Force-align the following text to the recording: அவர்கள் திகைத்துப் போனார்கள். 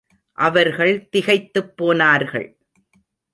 அவர்கள் 0.37 1.09
திகைத்துப் 1.09 1.77
போனார்கள். 1.77 2.57